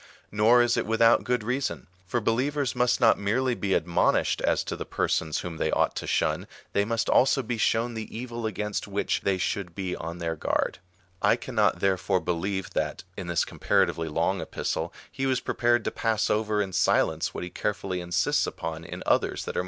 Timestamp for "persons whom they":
4.83-5.69